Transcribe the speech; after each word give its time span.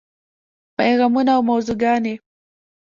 پیغامونه 0.77 1.31
او 1.35 1.41
موضوعګانې: 1.49 2.13